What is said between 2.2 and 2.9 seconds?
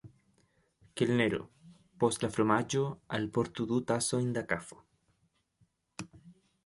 la fromaĝo